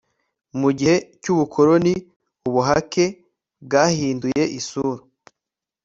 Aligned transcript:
mu 0.59 0.69
gihe 0.77 0.95
cy'ubukoloni 1.21 1.93
ubuhake 2.47 3.05
bwahinduye 3.65 4.43
isura 4.59 5.01